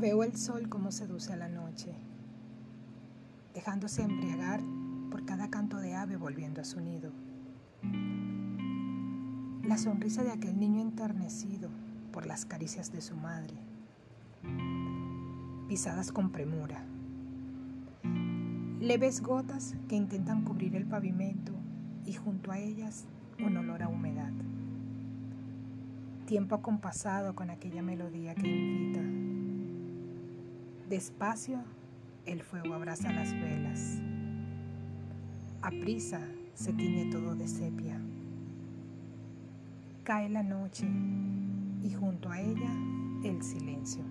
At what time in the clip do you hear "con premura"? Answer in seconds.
16.12-16.82